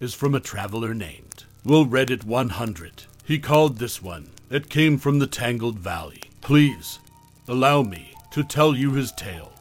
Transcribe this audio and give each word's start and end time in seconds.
is 0.00 0.14
from 0.14 0.34
a 0.34 0.40
traveler 0.40 0.94
named 0.94 1.44
We'll 1.64 1.86
Reddit 1.86 2.24
100. 2.24 3.04
He 3.24 3.38
called 3.38 3.78
this 3.78 4.02
one. 4.02 4.30
It 4.50 4.68
came 4.68 4.98
from 4.98 5.18
the 5.18 5.26
Tangled 5.26 5.78
Valley. 5.78 6.22
Please, 6.42 6.98
allow 7.48 7.82
me 7.82 8.12
to 8.32 8.44
tell 8.44 8.76
you 8.76 8.92
his 8.92 9.12
tale. 9.12 9.52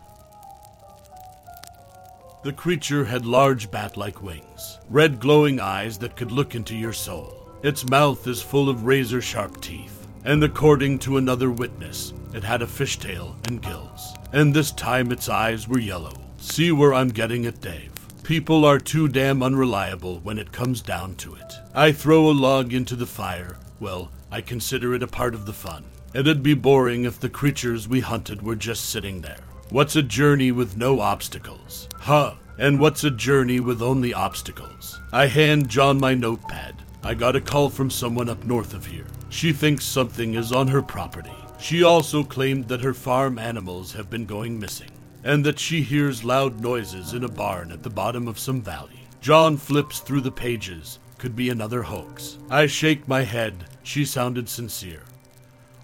The 2.43 2.51
creature 2.51 3.05
had 3.05 3.25
large 3.25 3.71
bat 3.71 3.95
like 3.95 4.21
wings, 4.21 4.79
red 4.89 5.21
glowing 5.21 5.61
eyes 5.61 5.97
that 5.99 6.17
could 6.17 6.31
look 6.31 6.55
into 6.55 6.75
your 6.75 6.91
soul. 6.91 7.47
Its 7.63 7.87
mouth 7.89 8.27
is 8.27 8.41
full 8.41 8.67
of 8.67 8.83
razor 8.83 9.21
sharp 9.21 9.61
teeth, 9.61 10.05
and 10.25 10.43
according 10.43 10.99
to 10.99 11.15
another 11.15 11.51
witness, 11.51 12.11
it 12.33 12.43
had 12.43 12.61
a 12.61 12.67
fishtail 12.67 13.35
and 13.47 13.61
gills. 13.61 14.13
And 14.33 14.53
this 14.53 14.71
time 14.71 15.09
its 15.13 15.29
eyes 15.29 15.69
were 15.69 15.79
yellow. 15.79 16.11
See 16.37 16.73
where 16.73 16.93
I'm 16.93 17.09
getting 17.09 17.45
it, 17.45 17.61
Dave. 17.61 17.92
People 18.23 18.63
are 18.63 18.79
too 18.79 19.09
damn 19.09 19.43
unreliable 19.43 20.19
when 20.19 20.39
it 20.39 20.53
comes 20.53 20.81
down 20.81 21.15
to 21.15 21.35
it. 21.35 21.59
I 21.75 21.91
throw 21.91 22.29
a 22.29 22.31
log 22.31 22.73
into 22.73 22.95
the 22.95 23.05
fire. 23.05 23.57
Well, 23.81 24.11
I 24.31 24.39
consider 24.39 24.93
it 24.93 25.03
a 25.03 25.07
part 25.07 25.35
of 25.35 25.45
the 25.45 25.51
fun. 25.51 25.83
It'd 26.13 26.41
be 26.41 26.53
boring 26.53 27.03
if 27.03 27.19
the 27.19 27.27
creatures 27.27 27.89
we 27.89 27.99
hunted 27.99 28.41
were 28.41 28.55
just 28.55 28.89
sitting 28.89 29.19
there. 29.19 29.41
What's 29.71 29.97
a 29.97 30.01
journey 30.01 30.53
with 30.53 30.77
no 30.77 31.01
obstacles? 31.01 31.89
Huh. 31.99 32.35
And 32.57 32.79
what's 32.79 33.03
a 33.03 33.11
journey 33.11 33.59
with 33.59 33.81
only 33.81 34.13
obstacles? 34.13 35.01
I 35.11 35.27
hand 35.27 35.67
John 35.67 35.99
my 35.99 36.13
notepad. 36.13 36.81
I 37.03 37.15
got 37.15 37.35
a 37.35 37.41
call 37.41 37.67
from 37.69 37.89
someone 37.89 38.29
up 38.29 38.45
north 38.45 38.73
of 38.73 38.85
here. 38.85 39.07
She 39.27 39.51
thinks 39.51 39.83
something 39.83 40.35
is 40.35 40.53
on 40.53 40.69
her 40.69 40.81
property. 40.81 41.35
She 41.59 41.83
also 41.83 42.23
claimed 42.23 42.69
that 42.69 42.81
her 42.81 42.93
farm 42.93 43.37
animals 43.37 43.91
have 43.93 44.09
been 44.09 44.25
going 44.25 44.57
missing 44.57 44.91
and 45.23 45.45
that 45.45 45.59
she 45.59 45.81
hears 45.81 46.23
loud 46.23 46.59
noises 46.59 47.13
in 47.13 47.23
a 47.23 47.29
barn 47.29 47.71
at 47.71 47.83
the 47.83 47.89
bottom 47.89 48.27
of 48.27 48.39
some 48.39 48.61
valley. 48.61 49.07
John 49.21 49.57
flips 49.57 49.99
through 49.99 50.21
the 50.21 50.31
pages. 50.31 50.99
Could 51.17 51.35
be 51.35 51.49
another 51.49 51.83
hoax. 51.83 52.37
I 52.49 52.67
shake 52.67 53.07
my 53.07 53.21
head. 53.21 53.65
She 53.83 54.03
sounded 54.03 54.49
sincere. 54.49 55.03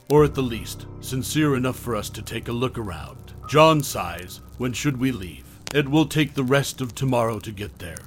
Or 0.10 0.26
at 0.26 0.36
the 0.36 0.42
least, 0.42 0.86
sincere 1.00 1.56
enough 1.56 1.78
for 1.78 1.96
us 1.96 2.10
to 2.10 2.22
take 2.22 2.48
a 2.48 2.52
look 2.54 2.78
around. 2.78 3.34
John 3.48 3.82
sighs. 3.82 4.42
When 4.58 4.74
should 4.74 4.98
we 4.98 5.12
leave? 5.12 5.46
It 5.74 5.88
will 5.88 6.06
take 6.06 6.34
the 6.34 6.44
rest 6.44 6.82
of 6.82 6.94
tomorrow 6.94 7.40
to 7.40 7.52
get 7.52 7.80
there. 7.80 8.00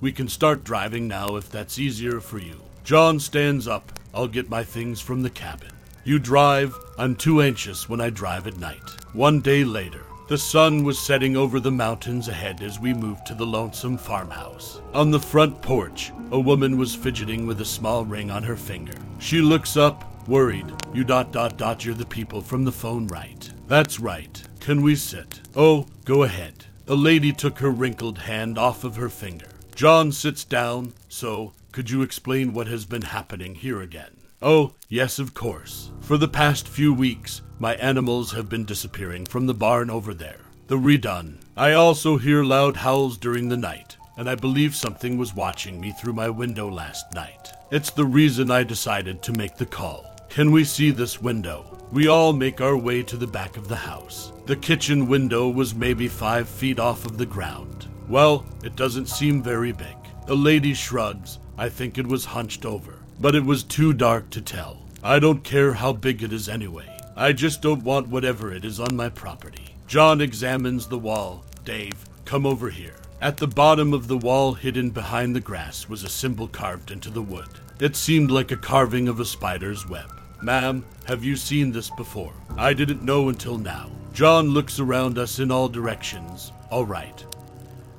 We 0.00 0.12
can 0.12 0.28
start 0.28 0.64
driving 0.64 1.08
now 1.08 1.36
if 1.36 1.50
that's 1.50 1.78
easier 1.78 2.20
for 2.20 2.38
you. 2.38 2.60
John 2.84 3.20
stands 3.20 3.68
up. 3.68 3.92
I'll 4.14 4.28
get 4.28 4.48
my 4.48 4.64
things 4.64 5.00
from 5.00 5.22
the 5.22 5.30
cabin. 5.30 5.72
You 6.04 6.18
drive. 6.18 6.74
I'm 6.96 7.16
too 7.16 7.42
anxious 7.42 7.88
when 7.88 8.00
I 8.00 8.10
drive 8.10 8.46
at 8.46 8.56
night. 8.56 9.04
One 9.12 9.40
day 9.40 9.64
later, 9.64 10.04
the 10.28 10.36
sun 10.36 10.84
was 10.84 10.98
setting 10.98 11.38
over 11.38 11.58
the 11.58 11.70
mountains 11.70 12.28
ahead 12.28 12.60
as 12.60 12.78
we 12.78 12.92
moved 12.92 13.26
to 13.26 13.34
the 13.34 13.46
lonesome 13.46 13.96
farmhouse. 13.96 14.82
On 14.92 15.10
the 15.10 15.18
front 15.18 15.60
porch, 15.62 16.12
a 16.30 16.38
woman 16.38 16.76
was 16.76 16.94
fidgeting 16.94 17.46
with 17.46 17.62
a 17.62 17.64
small 17.64 18.04
ring 18.04 18.30
on 18.30 18.42
her 18.42 18.56
finger. 18.56 18.92
She 19.18 19.40
looks 19.40 19.78
up, 19.78 20.28
worried. 20.28 20.70
You 20.92 21.02
dot 21.02 21.32
dot 21.32 21.56
dot, 21.56 21.82
you're 21.82 21.94
the 21.94 22.04
people 22.04 22.42
from 22.42 22.66
the 22.66 22.72
phone, 22.72 23.06
right? 23.06 23.50
That's 23.66 23.98
right. 23.98 24.42
Can 24.60 24.82
we 24.82 24.96
sit? 24.96 25.40
Oh, 25.56 25.86
go 26.04 26.24
ahead. 26.24 26.66
A 26.86 26.94
lady 26.94 27.32
took 27.32 27.58
her 27.60 27.70
wrinkled 27.70 28.18
hand 28.18 28.58
off 28.58 28.84
of 28.84 28.96
her 28.96 29.08
finger. 29.08 29.48
John 29.74 30.12
sits 30.12 30.44
down, 30.44 30.92
so 31.08 31.54
could 31.72 31.88
you 31.88 32.02
explain 32.02 32.52
what 32.52 32.66
has 32.66 32.84
been 32.84 33.02
happening 33.02 33.54
here 33.54 33.80
again? 33.80 34.17
Oh, 34.40 34.74
yes, 34.88 35.18
of 35.18 35.34
course. 35.34 35.90
For 36.00 36.16
the 36.16 36.28
past 36.28 36.68
few 36.68 36.94
weeks, 36.94 37.42
my 37.58 37.74
animals 37.74 38.30
have 38.32 38.48
been 38.48 38.64
disappearing 38.64 39.26
from 39.26 39.46
the 39.46 39.54
barn 39.54 39.90
over 39.90 40.14
there. 40.14 40.42
The 40.68 40.76
redone. 40.76 41.38
I 41.56 41.72
also 41.72 42.18
hear 42.18 42.44
loud 42.44 42.76
howls 42.76 43.18
during 43.18 43.48
the 43.48 43.56
night, 43.56 43.96
and 44.16 44.30
I 44.30 44.36
believe 44.36 44.76
something 44.76 45.18
was 45.18 45.34
watching 45.34 45.80
me 45.80 45.90
through 45.90 46.12
my 46.12 46.28
window 46.28 46.70
last 46.70 47.12
night. 47.14 47.52
It's 47.72 47.90
the 47.90 48.04
reason 48.04 48.48
I 48.48 48.62
decided 48.62 49.22
to 49.24 49.32
make 49.32 49.56
the 49.56 49.66
call. 49.66 50.06
Can 50.28 50.52
we 50.52 50.62
see 50.62 50.92
this 50.92 51.20
window? 51.20 51.76
We 51.90 52.06
all 52.06 52.32
make 52.32 52.60
our 52.60 52.76
way 52.76 53.02
to 53.02 53.16
the 53.16 53.26
back 53.26 53.56
of 53.56 53.66
the 53.66 53.74
house. 53.74 54.32
The 54.46 54.54
kitchen 54.54 55.08
window 55.08 55.48
was 55.48 55.74
maybe 55.74 56.06
five 56.06 56.48
feet 56.48 56.78
off 56.78 57.04
of 57.06 57.18
the 57.18 57.26
ground. 57.26 57.88
Well, 58.08 58.46
it 58.62 58.76
doesn't 58.76 59.08
seem 59.08 59.42
very 59.42 59.72
big. 59.72 59.96
The 60.28 60.36
lady 60.36 60.74
shrugs. 60.74 61.40
I 61.56 61.68
think 61.68 61.98
it 61.98 62.06
was 62.06 62.24
hunched 62.24 62.64
over 62.64 62.98
but 63.20 63.34
it 63.34 63.44
was 63.44 63.62
too 63.62 63.92
dark 63.92 64.30
to 64.30 64.40
tell. 64.40 64.82
I 65.02 65.18
don't 65.18 65.44
care 65.44 65.74
how 65.74 65.92
big 65.92 66.22
it 66.22 66.32
is 66.32 66.48
anyway. 66.48 66.88
I 67.16 67.32
just 67.32 67.62
don't 67.62 67.82
want 67.82 68.08
whatever 68.08 68.52
it 68.52 68.64
is 68.64 68.78
on 68.80 68.94
my 68.94 69.08
property. 69.08 69.74
John 69.86 70.20
examines 70.20 70.86
the 70.86 70.98
wall. 70.98 71.44
Dave, 71.64 72.04
come 72.24 72.46
over 72.46 72.70
here. 72.70 72.96
At 73.20 73.36
the 73.38 73.48
bottom 73.48 73.92
of 73.92 74.06
the 74.06 74.18
wall, 74.18 74.54
hidden 74.54 74.90
behind 74.90 75.34
the 75.34 75.40
grass, 75.40 75.88
was 75.88 76.04
a 76.04 76.08
symbol 76.08 76.46
carved 76.46 76.90
into 76.90 77.10
the 77.10 77.22
wood. 77.22 77.48
It 77.80 77.96
seemed 77.96 78.30
like 78.30 78.52
a 78.52 78.56
carving 78.56 79.08
of 79.08 79.18
a 79.18 79.24
spider's 79.24 79.88
web. 79.88 80.12
Ma'am, 80.40 80.84
have 81.06 81.24
you 81.24 81.34
seen 81.34 81.72
this 81.72 81.90
before? 81.90 82.32
I 82.56 82.72
didn't 82.72 83.02
know 83.02 83.28
until 83.28 83.58
now. 83.58 83.90
John 84.12 84.50
looks 84.50 84.78
around 84.78 85.18
us 85.18 85.40
in 85.40 85.50
all 85.50 85.68
directions. 85.68 86.52
All 86.70 86.84
right. 86.84 87.24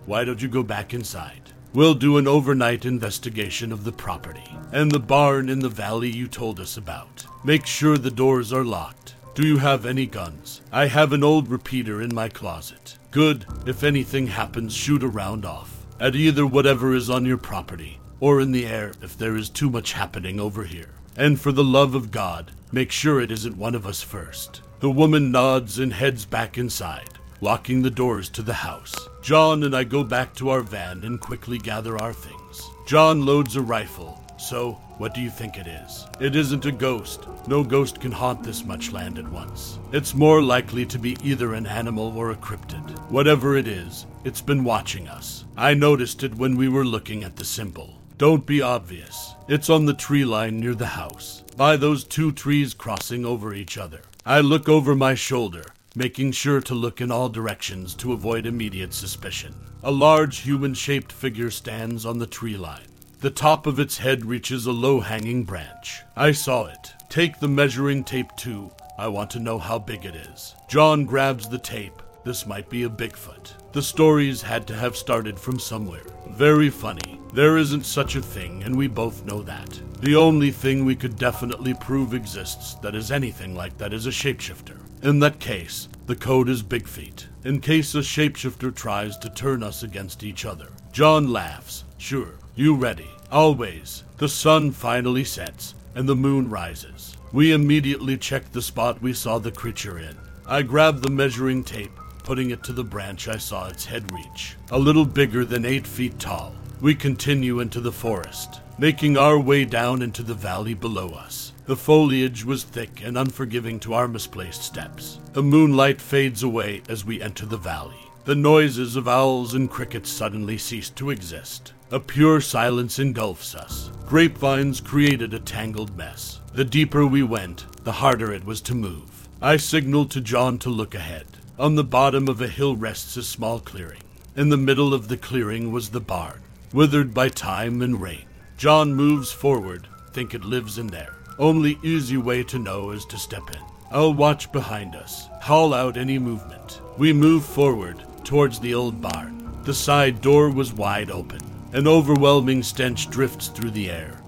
Why 0.06 0.24
don't 0.24 0.42
you 0.42 0.48
go 0.48 0.64
back 0.64 0.94
inside? 0.94 1.49
We'll 1.72 1.94
do 1.94 2.18
an 2.18 2.28
overnight 2.28 2.84
investigation 2.84 3.72
of 3.72 3.84
the 3.84 3.92
property 3.92 4.58
and 4.72 4.92
the 4.92 5.00
barn 5.00 5.50
in 5.50 5.60
the 5.60 5.70
valley 5.70 6.10
you 6.10 6.28
told 6.28 6.60
us 6.60 6.78
about. 6.78 7.28
Make 7.44 7.68
sure 7.68 7.96
the 7.96 8.10
doors 8.10 8.52
are 8.52 8.64
locked. 8.64 9.14
Do 9.36 9.46
you 9.46 9.58
have 9.58 9.86
any 9.86 10.08
guns? 10.08 10.62
I 10.72 10.88
have 10.88 11.14
an 11.14 11.24
old 11.24 11.48
repeater 11.48 12.02
in 12.02 12.14
my 12.14 12.28
closet. 12.28 12.98
Good. 13.12 13.46
If 13.68 13.84
anything 13.84 14.28
happens, 14.28 14.74
shoot 14.74 15.04
a 15.04 15.08
round 15.08 15.46
off. 15.46 15.86
At 16.00 16.16
either 16.16 16.44
whatever 16.44 16.96
is 16.96 17.08
on 17.08 17.26
your 17.26 17.38
property, 17.38 18.00
or 18.20 18.42
in 18.42 18.52
the 18.52 18.66
air 18.66 18.94
if 19.04 19.16
there 19.16 19.36
is 19.36 19.48
too 19.48 19.70
much 19.70 19.94
happening 19.94 20.40
over 20.40 20.64
here. 20.64 20.90
And 21.16 21.40
for 21.40 21.52
the 21.52 21.64
love 21.64 21.94
of 21.94 22.10
God, 22.10 22.52
make 22.72 22.92
sure 22.92 23.22
it 23.22 23.32
isn't 23.32 23.58
one 23.58 23.76
of 23.76 23.86
us 23.86 24.02
first. 24.02 24.62
The 24.80 24.90
woman 24.90 25.32
nods 25.32 25.78
and 25.78 25.94
heads 25.94 26.26
back 26.26 26.58
inside 26.58 27.19
locking 27.42 27.82
the 27.82 27.90
doors 27.90 28.30
to 28.30 28.42
the 28.42 28.54
house. 28.54 28.96
John 29.22 29.64
and 29.64 29.76
I 29.76 29.84
go 29.84 30.04
back 30.04 30.34
to 30.36 30.50
our 30.50 30.62
van 30.62 31.04
and 31.04 31.20
quickly 31.20 31.58
gather 31.58 31.98
our 31.98 32.14
things. 32.14 32.70
John 32.86 33.26
loads 33.26 33.56
a 33.56 33.62
rifle. 33.62 34.22
So, 34.38 34.74
what 34.98 35.14
do 35.14 35.22
you 35.22 35.30
think 35.30 35.58
it 35.58 35.68
is? 35.68 36.06
It 36.20 36.36
isn't 36.36 36.66
a 36.66 36.72
ghost. 36.72 37.28
No 37.48 37.64
ghost 37.64 38.00
can 38.00 38.12
haunt 38.12 38.44
this 38.44 38.66
much 38.66 38.92
land 38.92 39.20
at 39.20 39.30
once. 39.30 39.80
It's 39.92 40.14
more 40.14 40.42
likely 40.42 40.86
to 40.88 41.00
be 41.00 41.18
either 41.24 41.54
an 41.54 41.68
animal 41.68 42.18
or 42.18 42.32
a 42.32 42.36
cryptid. 42.36 42.98
Whatever 43.10 43.58
it 43.58 43.68
is, 43.68 44.06
it's 44.24 44.42
been 44.42 44.64
watching 44.64 45.08
us. 45.08 45.46
I 45.58 45.74
noticed 45.74 46.24
it 46.24 46.36
when 46.36 46.58
we 46.58 46.70
were 46.70 46.86
looking 46.86 47.24
at 47.24 47.36
the 47.36 47.46
symbol. 47.46 47.96
Don't 48.18 48.46
be 48.46 48.62
obvious. 48.62 49.34
It's 49.48 49.70
on 49.70 49.86
the 49.86 49.94
tree 49.94 50.26
line 50.26 50.60
near 50.60 50.76
the 50.76 50.88
house, 50.88 51.44
by 51.56 51.78
those 51.78 52.04
two 52.04 52.32
trees 52.32 52.74
crossing 52.74 53.26
over 53.26 53.54
each 53.54 53.78
other. 53.78 54.02
I 54.26 54.42
look 54.42 54.68
over 54.68 54.96
my 54.96 55.16
shoulder 55.16 55.64
making 56.00 56.32
sure 56.32 56.62
to 56.62 56.74
look 56.74 57.02
in 57.02 57.12
all 57.12 57.28
directions 57.28 57.94
to 57.94 58.14
avoid 58.14 58.46
immediate 58.46 58.94
suspicion. 58.94 59.54
A 59.84 59.92
large 59.92 60.38
human 60.40 60.74
shaped 60.74 61.12
figure 61.12 61.52
stands 61.52 62.06
on 62.06 62.20
the 62.20 62.26
tree 62.26 62.56
line. 62.56 62.88
The 63.20 63.30
top 63.30 63.68
of 63.68 63.82
its 63.82 63.98
head 63.98 64.26
reaches 64.26 64.66
a 64.66 64.72
low 64.72 65.02
hanging 65.02 65.44
branch. 65.44 66.04
I 66.16 66.32
saw 66.32 66.68
it. 66.68 66.94
Take 67.10 67.42
the 67.42 67.50
measuring 67.50 68.06
tape 68.06 68.34
too. 68.38 68.72
I 68.98 69.10
want 69.10 69.30
to 69.32 69.42
know 69.42 69.60
how 69.60 69.78
big 69.78 70.06
it 70.06 70.16
is. 70.16 70.56
John 70.70 71.04
grabs 71.04 71.50
the 71.50 71.58
tape. 71.58 72.02
This 72.24 72.46
might 72.46 72.70
be 72.70 72.84
a 72.84 72.90
Bigfoot. 72.90 73.52
The 73.74 73.82
stories 73.82 74.42
had 74.42 74.66
to 74.68 74.76
have 74.76 74.96
started 74.96 75.38
from 75.38 75.60
somewhere. 75.60 76.06
Very 76.30 76.70
funny. 76.70 77.20
There 77.34 77.58
isn't 77.58 77.86
such 77.86 78.16
a 78.16 78.22
thing, 78.22 78.64
and 78.64 78.78
we 78.78 78.88
both 78.88 79.26
know 79.26 79.42
that. 79.42 79.82
The 80.00 80.16
only 80.16 80.52
thing 80.52 80.86
we 80.86 80.96
could 80.96 81.18
definitely 81.18 81.74
prove 81.74 82.14
exists 82.14 82.76
that 82.76 82.96
is 82.96 83.12
anything 83.12 83.54
like 83.54 83.78
that 83.80 83.92
is 83.92 84.08
a 84.08 84.12
shapeshifter. 84.12 84.79
In 85.02 85.20
that 85.20 85.40
case, 85.40 85.88
the 86.08 86.16
code 86.16 86.50
is 86.50 86.62
Big 86.62 86.86
Feet, 86.86 87.28
in 87.46 87.62
case 87.62 87.96
a 87.96 88.00
shapeshifter 88.00 88.76
tries 88.76 89.18
to 89.20 89.30
turn 89.30 89.64
us 89.64 89.82
against 89.82 90.24
each 90.24 90.44
other. 90.44 90.68
John 90.92 91.32
laughs. 91.32 91.86
Sure, 91.98 92.34
you 92.54 92.76
ready? 92.76 93.08
Always. 93.32 94.04
The 94.18 94.28
sun 94.28 94.72
finally 94.72 95.24
sets, 95.24 95.74
and 95.96 96.10
the 96.10 96.18
moon 96.18 96.50
rises. 96.50 97.16
We 97.32 97.54
immediately 97.54 98.18
check 98.18 98.52
the 98.52 98.62
spot 98.62 99.02
we 99.02 99.14
saw 99.14 99.40
the 99.40 99.52
creature 99.54 100.00
in. 100.00 100.18
I 100.46 100.64
grab 100.64 101.02
the 101.02 101.10
measuring 101.10 101.64
tape, 101.64 101.98
putting 102.24 102.50
it 102.50 102.62
to 102.64 102.74
the 102.74 102.84
branch 102.84 103.30
I 103.30 103.38
saw 103.38 103.70
its 103.70 103.86
head 103.86 104.12
reach. 104.12 104.58
A 104.70 104.80
little 104.80 105.06
bigger 105.06 105.46
than 105.46 105.64
eight 105.64 105.88
feet 105.88 106.20
tall. 106.20 106.54
we 106.82 106.96
continue 106.96 107.60
into 107.60 107.82
the 107.82 107.92
forest, 107.92 108.62
making 108.78 109.18
our 109.18 109.38
way 109.38 109.66
down 109.66 110.02
into 110.02 110.24
the 110.24 110.34
valley 110.34 110.74
below 110.74 111.10
us. 111.10 111.52
The 111.70 111.76
foliage 111.76 112.44
was 112.44 112.64
thick 112.64 113.04
and 113.04 113.16
unforgiving 113.16 113.80
to 113.82 113.94
our 113.94 114.08
misplaced 114.08 114.64
steps. 114.64 115.20
The 115.34 115.44
moonlight 115.44 116.02
fades 116.02 116.42
away 116.42 116.82
as 116.90 117.06
we 117.06 117.22
enter 117.22 117.46
the 117.46 117.58
valley. 117.58 118.10
The 118.26 118.34
noises 118.34 118.96
of 118.96 119.08
owls 119.08 119.54
and 119.54 119.70
crickets 119.70 120.10
suddenly 120.10 120.58
cease 120.58 120.90
to 120.90 121.12
exist. 121.12 121.74
A 121.92 122.00
pure 122.00 122.42
silence 122.42 122.98
engulfs 122.98 123.54
us. 123.54 123.92
Grapevines 124.08 124.82
created 124.82 125.32
a 125.32 125.40
tangled 125.40 125.96
mess. 125.96 126.40
The 126.56 126.66
deeper 126.66 127.06
we 127.06 127.22
went, 127.22 127.68
the 127.84 127.92
harder 127.92 128.34
it 128.34 128.46
was 128.46 128.62
to 128.62 128.74
move. 128.74 129.30
I 129.40 129.58
signaled 129.58 130.10
to 130.10 130.22
John 130.22 130.58
to 130.60 130.72
look 130.72 130.96
ahead. 130.96 131.28
On 131.60 131.76
the 131.76 131.84
bottom 131.84 132.28
of 132.28 132.42
a 132.42 132.48
hill 132.48 132.78
rests 132.78 133.16
a 133.16 133.22
small 133.22 133.60
clearing. 133.60 134.02
In 134.36 134.50
the 134.50 134.58
middle 134.58 134.92
of 134.92 135.08
the 135.08 135.18
clearing 135.18 135.72
was 135.72 135.92
the 135.92 136.02
barn, 136.02 136.42
withered 136.74 137.14
by 137.14 137.30
time 137.30 137.84
and 137.84 138.02
rain. 138.02 138.26
John 138.58 138.96
moves 138.96 139.32
forward, 139.32 139.88
think 140.14 140.34
it 140.34 140.44
lives 140.44 140.80
in 140.80 140.88
there. 140.88 141.19
Only 141.40 141.80
easy 141.82 142.18
way 142.18 142.44
to 142.44 142.60
know 142.60 142.92
is 142.92 143.06
to 143.06 143.18
step 143.18 143.50
in. 143.56 143.62
I'll 143.92 144.14
watch 144.14 144.52
behind 144.52 144.94
us, 144.94 145.30
haul 145.42 145.74
out 145.74 145.96
any 145.96 146.20
movement. 146.20 146.82
We 146.98 147.14
move 147.14 147.46
forward 147.46 148.04
towards 148.26 148.60
the 148.60 148.74
old 148.74 149.02
barn. 149.02 149.50
The 149.64 149.74
side 149.74 150.22
door 150.22 150.50
was 150.50 150.74
wide 150.74 151.10
open. 151.10 151.40
An 151.72 151.88
overwhelming 151.88 152.62
stench 152.62 153.10
drifts 153.10 153.48
through 153.48 153.72
the 153.72 153.90
air. 153.90 154.20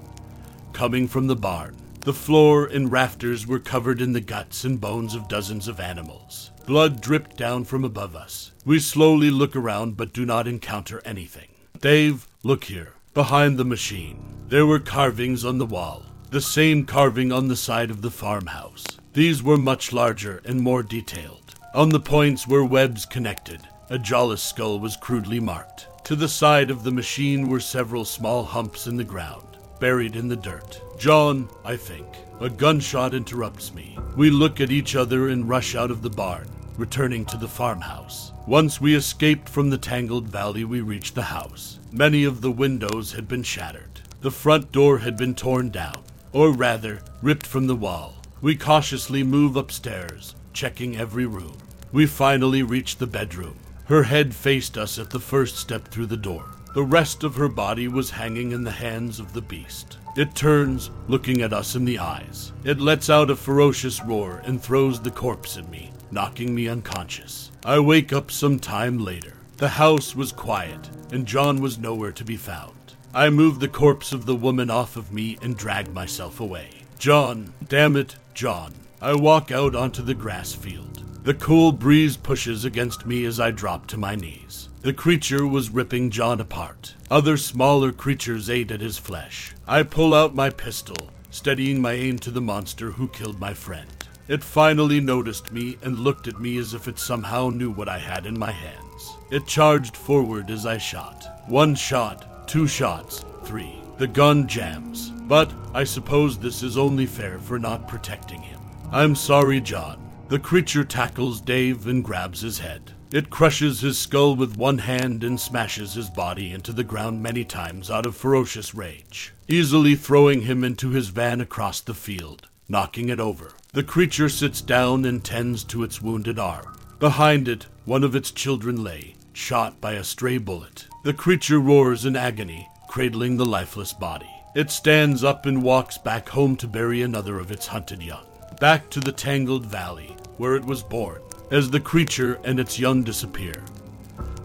Coming 0.72 1.08
from 1.08 1.28
the 1.28 1.36
barn, 1.36 1.76
the 2.00 2.14
floor 2.14 2.66
and 2.66 2.90
rafters 2.90 3.46
were 3.46 3.60
covered 3.60 4.02
in 4.02 4.14
the 4.14 4.22
guts 4.22 4.64
and 4.64 4.80
bones 4.80 5.14
of 5.14 5.28
dozens 5.28 5.68
of 5.68 5.82
animals. 5.82 6.52
Blood 6.66 7.02
dripped 7.02 7.36
down 7.36 7.66
from 7.66 7.84
above 7.84 8.16
us. 8.16 8.54
We 8.64 8.80
slowly 8.80 9.30
look 9.30 9.56
around 9.56 9.98
but 9.98 10.14
do 10.14 10.26
not 10.26 10.48
encounter 10.48 11.02
anything. 11.04 11.50
Dave, 11.82 12.28
look 12.42 12.64
here. 12.64 12.94
Behind 13.14 13.58
the 13.58 13.66
machine, 13.66 14.24
there 14.48 14.66
were 14.66 14.80
carvings 14.80 15.44
on 15.44 15.58
the 15.58 15.66
wall, 15.66 16.06
the 16.32 16.40
same 16.40 16.86
carving 16.86 17.30
on 17.30 17.50
the 17.50 17.56
side 17.58 17.92
of 17.92 18.02
the 18.02 18.10
farmhouse. 18.10 18.86
These 19.12 19.44
were 19.44 19.58
much 19.58 19.92
larger 19.92 20.42
and 20.46 20.62
more 20.62 20.82
detailed. 20.82 21.56
On 21.76 21.90
the 21.90 22.00
points 22.00 22.48
were 22.48 22.64
webs 22.64 23.06
connected. 23.06 23.60
A 23.90 24.00
Jawless 24.00 24.42
skull 24.42 24.80
was 24.80 24.96
crudely 24.96 25.42
marked. 25.42 25.88
To 26.06 26.16
the 26.16 26.30
side 26.30 26.72
of 26.72 26.86
the 26.86 26.92
machine 26.92 27.50
were 27.50 27.60
several 27.60 28.06
small 28.06 28.46
humps 28.46 28.88
in 28.88 28.96
the 28.96 29.04
ground, 29.04 29.46
buried 29.82 30.16
in 30.16 30.30
the 30.30 30.38
dirt. 30.38 30.82
John, 30.98 31.50
I 31.66 31.76
think. 31.76 32.08
A 32.40 32.50
gunshot 32.50 33.14
interrupts 33.14 33.74
me. 33.74 33.98
We 34.16 34.30
look 34.30 34.62
at 34.62 34.72
each 34.72 34.96
other 34.96 35.28
and 35.28 35.50
rush 35.50 35.76
out 35.76 35.92
of 35.92 36.02
the 36.02 36.10
barn, 36.10 36.48
returning 36.78 37.26
to 37.26 37.38
the 37.38 37.50
farmhouse. 37.50 38.32
Once 38.48 38.80
we 38.80 38.96
escaped 38.96 39.50
from 39.50 39.70
the 39.70 39.78
tangled 39.78 40.30
valley, 40.30 40.64
we 40.64 40.80
reached 40.80 41.14
the 41.14 41.24
house. 41.24 41.80
Many 41.92 42.24
of 42.24 42.40
the 42.40 42.52
windows 42.52 43.12
had 43.12 43.28
been 43.28 43.44
shattered. 43.44 44.00
The 44.22 44.32
front 44.32 44.72
door 44.72 45.00
had 45.00 45.18
been 45.18 45.36
torn 45.36 45.72
down, 45.72 46.04
or 46.34 46.52
rather, 46.52 47.02
ripped 47.22 47.46
from 47.46 47.68
the 47.68 47.76
wall. 47.76 48.16
We 48.42 48.56
cautiously 48.56 49.24
move 49.24 49.56
upstairs, 49.56 50.36
checking 50.54 50.98
every 50.98 51.26
room. 51.26 51.58
We 51.92 52.06
finally 52.06 52.64
reach 52.64 52.98
the 52.98 53.08
bedroom. 53.08 53.56
Her 53.86 54.04
head 54.04 54.34
faced 54.34 54.78
us 54.78 54.98
at 54.98 55.10
the 55.10 55.20
first 55.20 55.58
step 55.58 55.88
through 55.90 56.08
the 56.08 56.18
door. 56.18 56.46
The 56.74 56.84
rest 56.84 57.24
of 57.24 57.36
her 57.36 57.50
body 57.50 57.88
was 57.90 58.10
hanging 58.10 58.52
in 58.54 58.64
the 58.64 58.72
hands 58.72 59.20
of 59.20 59.34
the 59.34 59.42
beast. 59.42 59.98
It 60.16 60.36
turns, 60.36 60.90
looking 61.08 61.42
at 61.42 61.54
us 61.54 61.76
in 61.76 61.86
the 61.86 62.00
eyes. 62.00 62.54
It 62.64 62.80
lets 62.80 63.10
out 63.10 63.30
a 63.30 63.36
ferocious 63.36 64.02
roar 64.04 64.42
and 64.46 64.62
throws 64.62 65.00
the 65.00 65.12
corpse 65.12 65.58
at 65.58 65.70
me, 65.70 65.92
knocking 66.12 66.56
me 66.56 66.68
unconscious. 66.68 67.52
I 67.66 67.80
wake 67.80 68.14
up 68.14 68.32
some 68.32 68.58
time 68.60 69.00
later. 69.00 69.34
The 69.58 69.68
house 69.68 70.16
was 70.16 70.32
quiet, 70.32 70.90
and 71.12 71.26
John 71.26 71.62
was 71.62 71.78
nowhere 71.78 72.12
to 72.14 72.26
be 72.26 72.38
found. 72.38 72.74
I 73.14 73.30
move 73.30 73.60
the 73.60 73.68
corpse 73.68 74.14
of 74.14 74.26
the 74.26 74.36
woman 74.36 74.70
off 74.70 74.96
of 74.96 75.12
me 75.12 75.38
and 75.42 75.58
drag 75.58 75.94
myself 75.94 76.40
away. 76.40 76.70
John, 76.98 77.54
damn 77.68 77.98
it, 77.98 78.16
John. 78.34 78.74
I 79.02 79.16
walk 79.16 79.52
out 79.52 79.76
onto 79.76 80.02
the 80.02 80.14
grass 80.14 80.54
field. 80.54 81.04
The 81.26 81.34
cool 81.34 81.74
breeze 81.74 82.16
pushes 82.16 82.64
against 82.64 83.06
me 83.06 83.26
as 83.26 83.40
I 83.40 83.52
drop 83.52 83.86
to 83.88 83.98
my 83.98 84.16
knees. 84.16 84.70
The 84.82 84.94
creature 84.94 85.46
was 85.46 85.70
ripping 85.70 86.10
John 86.10 86.40
apart. 86.40 86.96
Other 87.10 87.36
smaller 87.36 87.92
creatures 87.92 88.50
ate 88.50 88.72
at 88.72 88.80
his 88.80 88.98
flesh. 88.98 89.54
I 89.68 89.84
pull 89.84 90.14
out 90.14 90.34
my 90.34 90.50
pistol, 90.50 91.10
steadying 91.30 91.82
my 91.82 91.92
aim 91.92 92.18
to 92.20 92.32
the 92.32 92.42
monster 92.42 92.92
who 92.92 93.10
killed 93.10 93.40
my 93.40 93.54
friend. 93.54 93.90
It 94.30 94.44
finally 94.44 95.02
noticed 95.02 95.52
me 95.52 95.78
and 95.82 96.00
looked 96.00 96.30
at 96.30 96.40
me 96.40 96.58
as 96.58 96.74
if 96.74 96.88
it 96.88 96.98
somehow 96.98 97.50
knew 97.50 97.72
what 97.72 97.90
I 97.90 97.98
had 98.00 98.26
in 98.26 98.40
my 98.40 98.52
hands. 98.52 99.18
It 99.30 99.46
charged 99.46 99.98
forward 99.98 100.50
as 100.50 100.66
I 100.66 100.78
shot. 100.78 101.44
One 101.48 101.76
shot, 101.76 102.31
two 102.48 102.68
shots, 102.68 103.24
three. 103.44 103.82
The 103.98 104.08
gun 104.08 104.48
jams. 104.48 105.12
But 105.28 105.54
I 105.74 105.84
suppose 105.84 106.38
this 106.38 106.64
is 106.64 106.78
only 106.78 107.06
fair 107.06 107.40
for 107.40 107.60
not 107.60 107.88
protecting 107.88 108.42
him. 108.42 108.60
I'm 108.92 109.16
sorry, 109.16 109.62
John. 109.62 110.12
The 110.28 110.40
creature 110.40 110.84
tackles 110.84 111.40
Dave 111.40 111.88
and 111.88 112.04
grabs 112.04 112.42
his 112.42 112.60
head. 112.60 112.94
It 113.12 113.30
crushes 113.30 113.82
his 113.82 114.00
skull 114.00 114.36
with 114.38 114.58
one 114.58 114.78
hand 114.78 115.24
and 115.24 115.40
smashes 115.40 115.94
his 115.94 116.10
body 116.10 116.52
into 116.52 116.72
the 116.72 116.84
ground 116.84 117.22
many 117.22 117.44
times 117.44 117.92
out 117.92 118.06
of 118.06 118.16
ferocious 118.16 118.74
rage, 118.74 119.34
easily 119.50 119.96
throwing 119.96 120.42
him 120.42 120.64
into 120.64 120.92
his 120.92 121.10
van 121.10 121.42
across 121.42 121.82
the 121.82 121.94
field, 121.94 122.48
knocking 122.70 123.10
it 123.10 123.20
over. 123.20 123.52
The 123.74 123.84
creature 123.84 124.30
sits 124.30 124.62
down 124.62 125.04
and 125.04 125.24
tends 125.24 125.66
to 125.66 125.84
its 125.84 126.02
wounded 126.02 126.40
arm. 126.40 126.78
Behind 127.00 127.48
it, 127.50 127.68
one 127.84 128.04
of 128.04 128.16
its 128.16 128.32
children 128.32 128.82
lay, 128.84 129.16
shot 129.34 129.80
by 129.82 129.94
a 129.94 130.04
stray 130.04 130.38
bullet. 130.38 130.88
The 131.04 131.14
creature 131.14 131.60
roars 131.60 132.06
in 132.06 132.16
agony, 132.16 132.68
cradling 132.88 133.38
the 133.38 133.46
lifeless 133.46 133.94
body. 133.94 134.30
It 134.56 134.70
stands 134.70 135.24
up 135.24 135.46
and 135.46 135.64
walks 135.64 135.98
back 135.98 136.30
home 136.30 136.56
to 136.58 136.68
bury 136.68 137.02
another 137.02 137.40
of 137.40 137.52
its 137.52 137.68
hunted 137.68 138.04
young. 138.04 138.26
Back 138.60 138.90
to 138.92 139.00
the 139.00 139.12
tangled 139.12 139.66
valley, 139.66 140.16
where 140.38 140.56
it 140.56 140.66
was 140.66 140.84
born. 140.84 141.22
As 141.52 141.70
the 141.70 141.80
creature 141.80 142.40
and 142.44 142.60
its 142.60 142.78
young 142.78 143.04
disappear, 143.04 143.64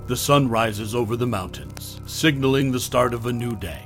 the 0.07 0.17
sun 0.17 0.49
rises 0.49 0.95
over 0.95 1.17
the 1.17 1.27
mountains, 1.27 2.01
signaling 2.07 2.71
the 2.71 2.81
start 2.81 3.13
of 3.13 3.27
a 3.27 3.33
new 3.33 3.57
day. 3.57 3.83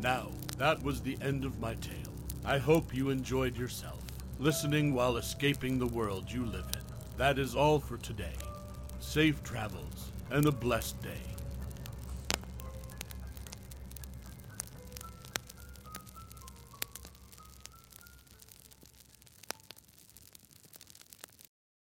Now, 0.00 0.28
that 0.56 0.82
was 0.82 1.02
the 1.02 1.18
end 1.20 1.44
of 1.44 1.60
my 1.60 1.74
tale. 1.74 2.12
I 2.44 2.58
hope 2.58 2.94
you 2.94 3.10
enjoyed 3.10 3.56
yourself, 3.56 4.02
listening 4.38 4.94
while 4.94 5.18
escaping 5.18 5.78
the 5.78 5.86
world 5.86 6.30
you 6.32 6.46
live 6.46 6.66
in. 6.74 6.85
That 7.16 7.38
is 7.38 7.56
all 7.56 7.80
for 7.80 7.96
today. 7.96 8.34
Safe 9.00 9.42
travels 9.42 10.12
and 10.30 10.44
a 10.44 10.52
blessed 10.52 11.00
day. 11.00 11.35